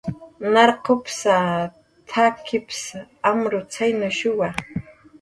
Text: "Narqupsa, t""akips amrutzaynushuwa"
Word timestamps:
"Narqupsa, 0.53 1.37
t""akips 2.09 2.81
amrutzaynushuwa" 3.29 4.49